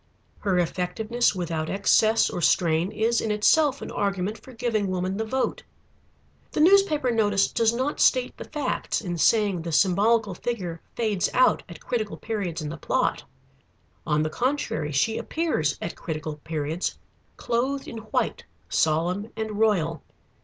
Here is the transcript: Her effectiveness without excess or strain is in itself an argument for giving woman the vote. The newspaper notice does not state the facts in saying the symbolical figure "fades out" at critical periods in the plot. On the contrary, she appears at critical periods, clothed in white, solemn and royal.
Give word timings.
Her 0.39 0.57
effectiveness 0.57 1.35
without 1.35 1.69
excess 1.69 2.27
or 2.27 2.41
strain 2.41 2.91
is 2.91 3.21
in 3.21 3.29
itself 3.29 3.83
an 3.83 3.91
argument 3.91 4.39
for 4.39 4.51
giving 4.51 4.87
woman 4.87 5.15
the 5.15 5.23
vote. 5.23 5.61
The 6.53 6.59
newspaper 6.59 7.11
notice 7.11 7.47
does 7.51 7.71
not 7.71 7.99
state 7.99 8.35
the 8.35 8.45
facts 8.49 9.01
in 9.01 9.19
saying 9.19 9.61
the 9.61 9.71
symbolical 9.71 10.33
figure 10.33 10.81
"fades 10.95 11.29
out" 11.35 11.61
at 11.69 11.81
critical 11.85 12.17
periods 12.17 12.63
in 12.63 12.69
the 12.69 12.77
plot. 12.77 13.23
On 14.07 14.23
the 14.23 14.31
contrary, 14.31 14.91
she 14.91 15.19
appears 15.19 15.77
at 15.79 15.95
critical 15.95 16.37
periods, 16.37 16.97
clothed 17.37 17.87
in 17.87 17.97
white, 17.97 18.43
solemn 18.69 19.29
and 19.37 19.59
royal. 19.59 20.01